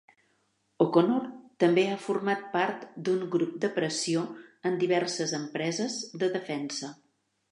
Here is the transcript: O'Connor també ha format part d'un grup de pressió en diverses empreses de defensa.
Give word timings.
O'Connor 0.83 1.25
també 1.63 1.83
ha 1.89 1.97
format 2.05 2.41
part 2.55 2.87
d'un 3.09 3.21
grup 3.37 3.53
de 3.65 3.71
pressió 3.77 4.25
en 4.71 4.81
diverses 4.85 5.35
empreses 5.41 5.99
de 6.25 6.33
defensa. 6.39 6.91